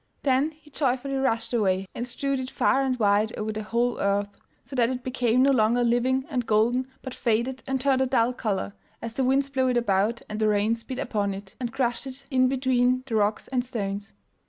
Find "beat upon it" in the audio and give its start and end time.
10.83-11.55